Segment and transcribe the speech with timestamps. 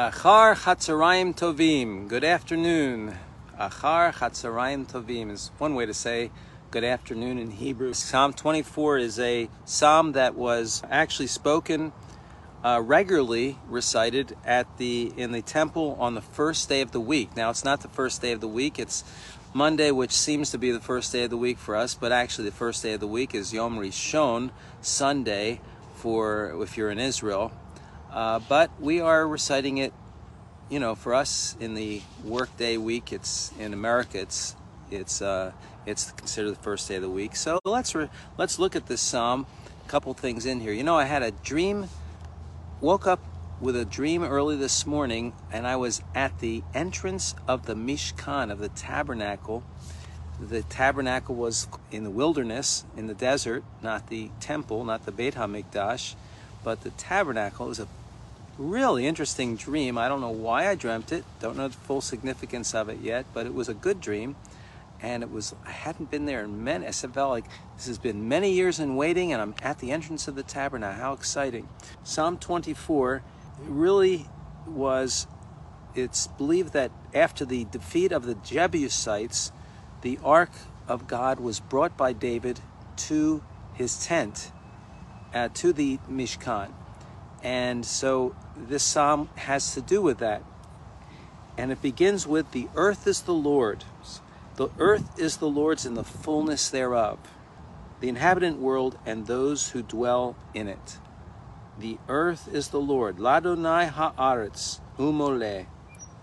[0.00, 2.08] Achar Chatzarayim Tovim.
[2.08, 3.18] Good afternoon.
[3.58, 6.30] Achar Chatzarayim Tovim is one way to say
[6.70, 7.92] good afternoon in Hebrew.
[7.92, 11.92] Psalm 24 is a psalm that was actually spoken
[12.64, 17.36] uh, regularly recited at the in the temple on the first day of the week.
[17.36, 19.04] Now it's not the first day of the week; it's
[19.52, 22.48] Monday, which seems to be the first day of the week for us, but actually
[22.48, 25.60] the first day of the week is Yom Rishon, Sunday,
[25.94, 27.52] for if you're in Israel.
[28.12, 29.92] Uh, but we are reciting it,
[30.68, 33.12] you know, for us in the workday week.
[33.12, 34.20] It's in America.
[34.20, 34.56] It's
[34.90, 35.52] it's uh,
[35.86, 37.36] it's considered the first day of the week.
[37.36, 39.46] So let's re- let's look at this psalm.
[39.86, 40.72] A couple things in here.
[40.72, 41.88] You know, I had a dream.
[42.80, 43.20] Woke up
[43.60, 48.50] with a dream early this morning, and I was at the entrance of the Mishkan
[48.50, 49.62] of the tabernacle.
[50.40, 55.34] The tabernacle was in the wilderness, in the desert, not the temple, not the Beit
[55.34, 56.14] Hamikdash,
[56.64, 57.66] but the tabernacle.
[57.66, 57.88] Was a
[58.60, 59.96] really interesting dream.
[59.96, 61.24] I don't know why I dreamt it.
[61.40, 64.36] Don't know the full significance of it yet, but it was a good dream.
[65.02, 66.86] And it was I hadn't been there in many.
[66.86, 70.34] I like this has been many years in waiting, and I'm at the entrance of
[70.34, 71.00] the tabernacle.
[71.00, 71.68] How exciting!
[72.04, 73.22] Psalm 24
[73.66, 74.26] really
[74.66, 75.26] was.
[75.94, 79.52] It's believed that after the defeat of the Jebusites,
[80.02, 80.50] the ark
[80.86, 82.60] of God was brought by David
[83.08, 84.52] to his tent,
[85.32, 86.72] uh, to the Mishkan.
[87.42, 88.34] And so
[88.68, 90.42] this psalm has to do with that.
[91.56, 94.20] And it begins with The earth is the Lord's.
[94.56, 97.18] The earth is the Lord's and the fullness thereof,
[98.00, 100.98] the inhabitant world and those who dwell in it.
[101.78, 103.16] The earth is the Lord.
[103.16, 105.66] Ladonai haaretz umole.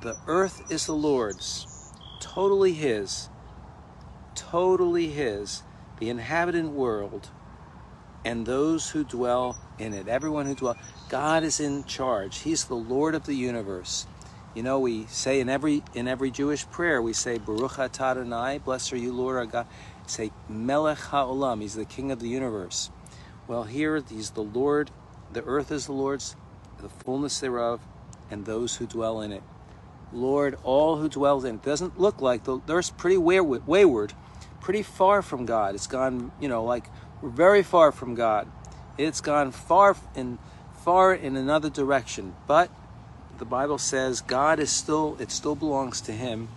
[0.00, 1.66] The earth is the Lord's,
[2.20, 3.28] totally His,
[4.34, 5.62] totally His,
[5.98, 7.30] the inhabitant world,
[8.24, 10.08] and those who dwell in it.
[10.08, 10.76] Everyone who dwells.
[11.08, 12.40] God is in charge.
[12.40, 14.06] He's the Lord of the universe.
[14.54, 18.58] You know, we say in every in every Jewish prayer, we say Baruch atah Adonai,
[18.58, 19.66] blessed are you, Lord our God.
[20.06, 21.62] say Melech haolam.
[21.62, 22.90] He's the King of the universe.
[23.46, 24.90] Well, here he's the Lord.
[25.32, 26.34] The earth is the Lord's,
[26.80, 27.80] the fullness thereof,
[28.30, 29.42] and those who dwell in it.
[30.12, 31.62] Lord, all who dwell in it.
[31.62, 34.14] Doesn't look like the earth's pretty wayward,
[34.60, 35.76] pretty far from God.
[35.76, 36.90] It's gone, you know, like
[37.22, 38.50] we're very far from God.
[39.00, 40.38] It's gone far in
[40.84, 42.34] far in another direction.
[42.46, 42.70] But
[43.38, 46.48] the Bible says God is still it still belongs to him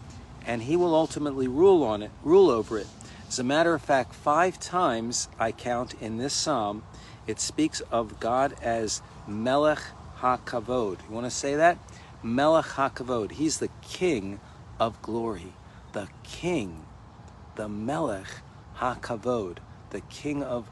[0.45, 2.87] and he will ultimately rule on it, rule over it.
[3.29, 6.83] As a matter of fact, 5 times I count in this psalm
[7.25, 9.79] it speaks of God as Melech
[10.17, 10.99] HaKavod.
[11.07, 11.77] You want to say that?
[12.21, 13.31] Melech HaKavod.
[13.31, 14.41] He's the king
[14.81, 15.53] of glory.
[15.93, 16.85] The king,
[17.55, 18.41] the Melech
[18.79, 19.59] HaKavod,
[19.91, 20.67] the king of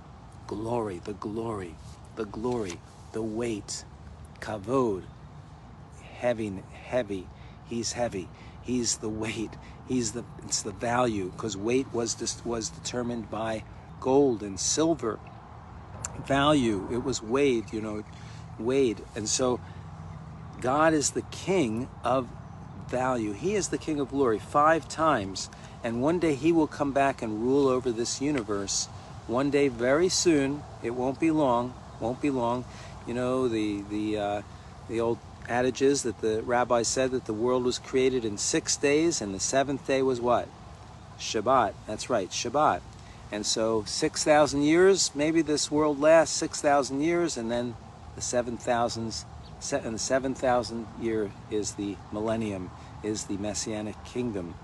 [0.51, 1.73] glory, the glory,
[2.17, 2.77] the glory,
[3.13, 3.85] the weight,
[4.41, 5.01] kavod,
[6.19, 7.25] heavy, heavy.
[7.69, 8.27] He's heavy.
[8.61, 9.51] He's the weight.
[9.87, 13.63] He's the it's the value because weight was just was determined by
[14.01, 15.21] gold and silver
[16.25, 16.85] value.
[16.91, 18.03] It was weighed, you know,
[18.59, 19.61] weighed, and so
[20.59, 22.27] God is the King of
[22.89, 23.31] value.
[23.31, 25.49] He is the King of glory five times,
[25.81, 28.89] and one day He will come back and rule over this universe.
[29.31, 30.61] One day, very soon.
[30.83, 31.73] It won't be long.
[32.01, 32.65] Won't be long.
[33.07, 34.41] You know, the the uh,
[34.89, 38.75] the old adage is that the rabbi said that the world was created in six
[38.75, 40.49] days, and the seventh day was what?
[41.17, 41.75] Shabbat.
[41.87, 42.81] That's right, Shabbat.
[43.31, 45.11] And so, six thousand years.
[45.15, 47.75] Maybe this world lasts six thousand years, and then
[48.15, 49.25] the seven thousands.
[49.71, 52.69] And the seven thousand year is the millennium,
[53.01, 54.55] is the messianic kingdom,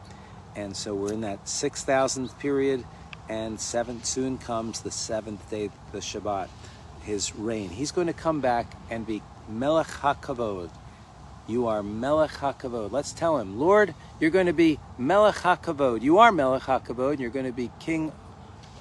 [0.57, 2.83] and so we're in that six thousandth period,
[3.29, 6.49] and seven soon comes the seventh day, the Shabbat
[7.07, 7.69] his reign.
[7.69, 10.69] He's going to come back and be Melech HaKavod.
[11.47, 12.91] You are Melech HaKavod.
[12.91, 16.01] Let's tell him, Lord, you're going to be Melech HaKavod.
[16.01, 18.11] You are Melech HaKavod, and you're going to be King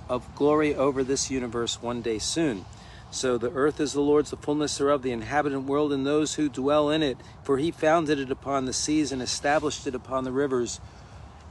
[0.09, 2.65] of glory over this universe one day soon.
[3.13, 6.49] So the earth is the Lord's, the fullness thereof, the inhabitant world, and those who
[6.49, 7.17] dwell in it.
[7.45, 10.81] For he founded it upon the seas and established it upon the rivers.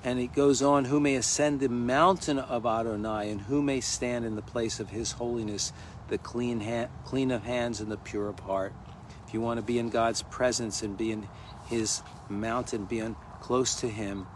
[0.05, 4.23] And it goes on, who may ascend the mountain of Adonai, and who may stand
[4.23, 5.73] in the place of his holiness
[6.09, 8.73] the clean, clean of hands and the pure of heart.
[9.27, 11.27] If you want to be in God's presence and be in
[11.65, 13.03] His mountain, be
[13.41, 14.27] close to Him,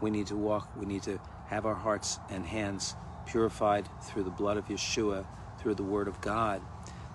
[0.00, 2.96] we need to walk, we need to have our hearts and hands
[3.26, 5.26] purified through the blood of Yeshua,
[5.60, 6.62] through the Word of God,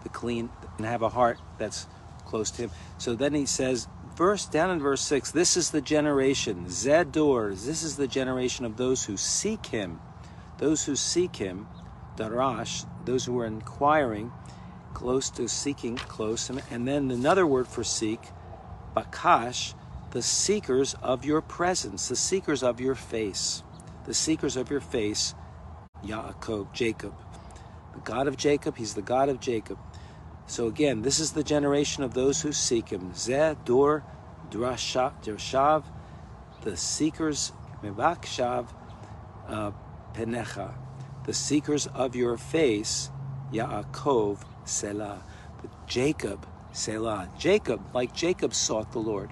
[0.04, 1.88] the clean, and have a heart that's
[2.26, 2.72] close to Him.
[3.00, 7.84] So then He says, verse down in verse 6 this is the generation zedor this
[7.84, 10.00] is the generation of those who seek him
[10.58, 11.68] those who seek him
[12.16, 14.32] darash those who are inquiring,
[14.94, 16.50] close to seeking, close.
[16.50, 18.20] And then another word for seek,
[18.96, 19.74] Bakash,
[20.12, 23.64] the seekers of your presence, the seekers of your face,
[24.06, 25.34] the seekers of your face,
[26.06, 27.14] Yaakov, Jacob.
[27.94, 29.78] The God of Jacob, he's the God of Jacob.
[30.46, 33.12] So again, this is the generation of those who seek him.
[33.14, 34.04] Zeh, Dor,
[34.50, 35.84] Drashav,
[36.62, 38.68] the seekers, Mevakshav,
[39.48, 39.72] uh,
[40.14, 40.74] Penecha,
[41.26, 43.10] the seekers of your face,
[43.52, 45.24] Yaakov, Selah.
[45.62, 47.30] But Jacob, Selah.
[47.38, 49.32] Jacob, like Jacob sought the Lord.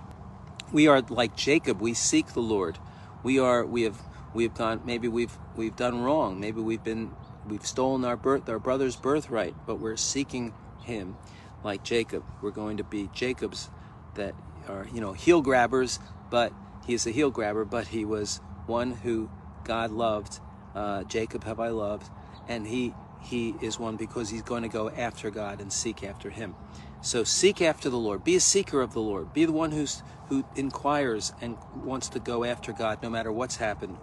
[0.72, 2.78] We are like Jacob, we seek the Lord.
[3.24, 4.02] We are we have
[4.34, 6.40] we have gone maybe we've we've done wrong.
[6.40, 7.12] Maybe we've been
[7.46, 11.18] we've stolen our birth our brother's birthright, but we're seeking him
[11.64, 12.24] like Jacob.
[12.42, 13.70] We're going to be Jacobs
[14.16, 14.36] that
[14.68, 16.00] are, you know, heel grabbers,
[16.30, 16.54] but
[16.86, 19.30] he is a heel grabber, but he was one who
[19.64, 20.40] God loved.
[20.74, 22.10] Uh, Jacob have I loved,
[22.48, 26.32] and he he is one because he's going to go after God and seek after
[26.32, 26.56] him.
[27.02, 28.24] So seek after the Lord.
[28.24, 29.34] Be a seeker of the Lord.
[29.34, 33.58] Be the one who's who inquires and wants to go after God no matter what's
[33.58, 33.98] happened.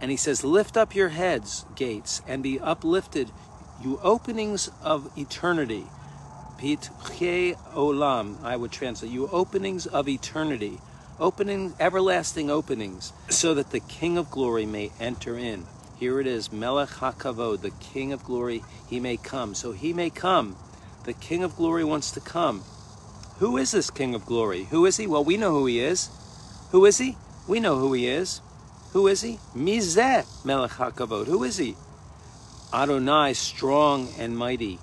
[0.00, 3.30] And he says, Lift up your heads, gates, and be uplifted,
[3.82, 5.86] you openings of eternity.
[6.60, 10.78] Pitche olam, I would translate, you openings of eternity,
[11.18, 15.66] opening, everlasting openings, so that the King of glory may enter in.
[15.98, 19.54] Here it is, Melech HaKavod, the King of glory, he may come.
[19.54, 20.56] So he may come
[21.04, 22.62] the King of Glory wants to come.
[23.38, 24.64] Who is this King of Glory?
[24.64, 25.06] Who is he?
[25.06, 26.10] Well, we know who he is.
[26.72, 27.16] Who is he?
[27.48, 28.42] We know who he is.
[28.92, 29.38] Who is he?
[29.56, 31.26] Mizeh Melech HaKavod.
[31.26, 31.74] Who is he?
[32.72, 34.78] Adonai, strong and mighty.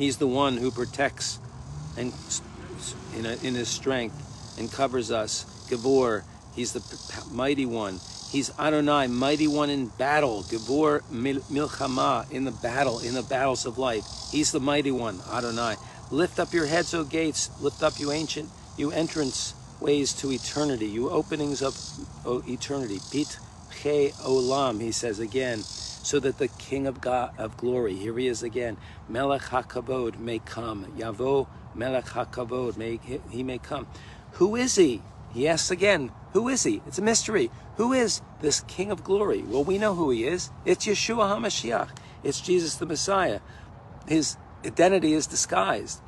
[0.00, 1.38] He's the one who protects
[1.98, 2.14] and
[3.14, 5.44] in, a, in his strength and covers us.
[5.68, 6.24] Gavor,
[6.56, 6.82] he's the
[7.30, 8.00] mighty one.
[8.32, 10.42] He's Adonai, mighty one in battle.
[10.44, 14.04] Gevor milchama, in the battle, in the battles of life.
[14.32, 15.74] He's the mighty one, Adonai.
[16.10, 17.50] Lift up your heads, O gates.
[17.60, 18.48] Lift up, you ancient,
[18.78, 21.76] you entrance ways to eternity, you openings of
[22.24, 23.00] o eternity.
[23.12, 23.38] Pit
[23.70, 25.62] che olam, he says again,
[26.02, 28.76] so that the King of God of glory, here he is again,
[29.08, 30.86] Melech hakavod may come.
[30.96, 32.98] Yavo Melech hakavod, may
[33.30, 33.86] he may come.
[34.32, 35.02] Who is he?
[35.32, 36.82] He asks again, who is he?
[36.86, 37.50] It's a mystery.
[37.76, 39.42] Who is this King of glory?
[39.42, 40.50] Well, we know who he is.
[40.64, 41.90] It's Yeshua HaMashiach.
[42.22, 43.40] It's Jesus the Messiah.
[44.06, 46.00] His identity is disguised.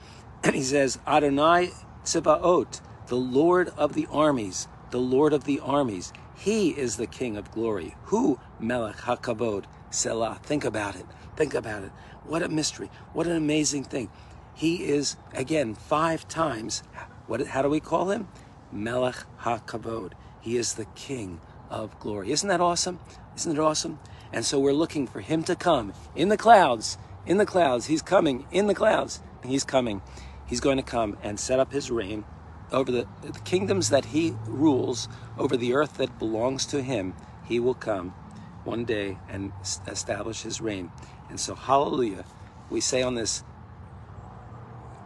[0.42, 1.70] And he says, Adonai
[2.04, 6.12] Tzibaot, the Lord of the armies, the Lord of the armies.
[6.36, 7.94] He is the King of glory.
[8.06, 8.38] Who?
[8.58, 10.40] Melech HaKavod, Selah.
[10.42, 11.06] Think about it.
[11.36, 11.90] Think about it.
[12.24, 12.90] What a mystery.
[13.12, 14.10] What an amazing thing.
[14.54, 16.82] He is, again, five times.
[17.26, 18.28] What, how do we call him?
[18.70, 20.12] Melech HaKavod.
[20.40, 21.40] He is the King
[21.70, 22.30] of glory.
[22.30, 23.00] Isn't that awesome?
[23.36, 23.98] Isn't it awesome?
[24.32, 26.98] And so we're looking for him to come in the clouds.
[27.26, 27.86] In the clouds.
[27.86, 29.20] He's coming in the clouds.
[29.44, 30.02] He's coming.
[30.46, 32.24] He's going to come and set up his reign
[32.72, 37.14] over the, the kingdoms that he rules, over the earth that belongs to him.
[37.44, 38.14] He will come
[38.64, 39.52] one day and
[39.86, 40.90] establish his reign.
[41.28, 42.24] And so, hallelujah,
[42.70, 43.44] we say on this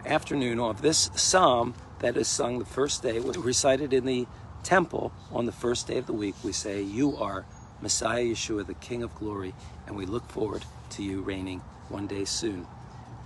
[0.05, 4.26] afternoon of this psalm that is sung the first day, was recited in the
[4.62, 6.35] temple on the first day of the week.
[6.44, 7.47] We say, You are
[7.81, 9.55] Messiah Yeshua, the King of glory,
[9.87, 12.67] and we look forward to you reigning one day soon.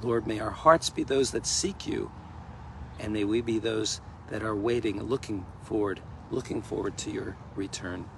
[0.02, 2.10] Lord, may our hearts be those that seek you,
[2.98, 8.08] and may we be those that are waiting, looking forward, looking forward to your return.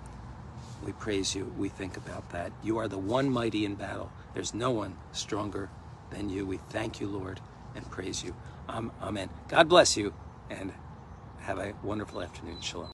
[0.84, 1.52] We praise you.
[1.58, 2.52] We think about that.
[2.62, 4.12] You are the one mighty in battle.
[4.34, 5.70] There's no one stronger
[6.10, 6.46] than you.
[6.46, 7.40] We thank you, Lord,
[7.74, 8.34] and praise you.
[8.68, 9.30] Um, amen.
[9.48, 10.14] God bless you
[10.50, 10.72] and
[11.40, 12.60] have a wonderful afternoon.
[12.60, 12.90] Shalom.